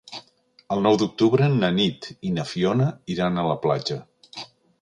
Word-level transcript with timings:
El 0.75 0.79
nou 0.85 0.97
d'octubre 1.01 1.51
na 1.57 1.69
Nit 1.77 2.09
i 2.31 2.33
na 2.39 2.47
Fiona 2.53 2.91
iran 3.17 3.39
a 3.39 3.45
la 3.53 3.63
platja. 3.67 4.03